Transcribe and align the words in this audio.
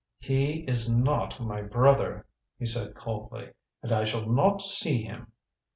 "He 0.17 0.61
is 0.61 0.89
not 0.89 1.39
my 1.39 1.61
brother," 1.61 2.25
he 2.57 2.65
said 2.65 2.95
coldly, 2.95 3.51
"and 3.83 3.91
I 3.91 4.03
shall 4.03 4.27
not 4.27 4.59
see 4.63 5.03
him. 5.03 5.31